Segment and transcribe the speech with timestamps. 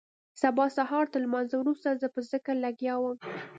[0.41, 3.17] سبا سهارتر لمانځه وروسته زه په ذکر لگيا وم.